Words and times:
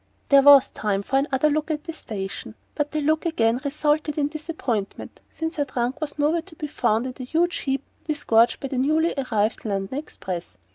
There 0.29 0.41
was 0.41 0.71
time 0.71 1.03
for 1.03 1.19
another 1.19 1.47
look 1.51 1.69
at 1.69 1.83
the 1.83 1.93
station; 1.93 2.55
but 2.73 2.89
the 2.89 3.01
look 3.01 3.23
again 3.23 3.61
resulted 3.63 4.17
in 4.17 4.29
disappointment, 4.29 5.19
since 5.29 5.57
her 5.57 5.65
trunk 5.65 6.01
was 6.01 6.17
nowhere 6.17 6.41
to 6.41 6.55
be 6.55 6.65
found 6.65 7.05
in 7.05 7.11
the 7.11 7.23
huge 7.23 7.57
heap 7.57 7.83
disgorged 8.07 8.59
by 8.61 8.69
the 8.69 8.79
newly 8.79 9.13
arrived 9.15 9.63
London 9.63 9.99
express. 9.99 10.57